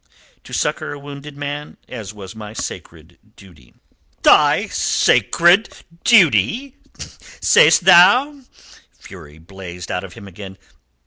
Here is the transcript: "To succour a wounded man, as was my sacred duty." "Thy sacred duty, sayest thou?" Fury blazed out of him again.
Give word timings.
"To 0.45 0.51
succour 0.51 0.93
a 0.93 0.99
wounded 0.99 1.37
man, 1.37 1.77
as 1.87 2.11
was 2.11 2.35
my 2.35 2.53
sacred 2.53 3.19
duty." 3.35 3.75
"Thy 4.23 4.65
sacred 4.65 5.69
duty, 6.03 6.75
sayest 7.39 7.83
thou?" 7.85 8.41
Fury 8.97 9.37
blazed 9.37 9.91
out 9.91 10.03
of 10.03 10.13
him 10.13 10.27
again. 10.27 10.57